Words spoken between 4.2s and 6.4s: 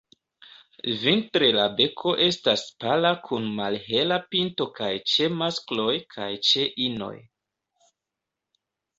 pinto kaj ĉe maskloj kaj